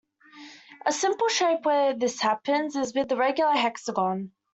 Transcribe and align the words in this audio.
A 0.83 0.91
simple 0.91 1.27
shape 1.27 1.63
where 1.63 1.93
this 1.93 2.21
happens 2.21 2.75
is 2.75 2.95
with 2.95 3.09
the 3.09 3.17
regular 3.17 3.51
hexagon. 3.51 4.31